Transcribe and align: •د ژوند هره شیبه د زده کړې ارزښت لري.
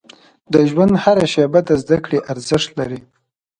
•د 0.53 0.55
ژوند 0.69 0.93
هره 1.03 1.25
شیبه 1.33 1.59
د 1.65 1.69
زده 1.81 1.97
کړې 2.05 2.19
ارزښت 2.31 2.69
لري. 2.79 2.99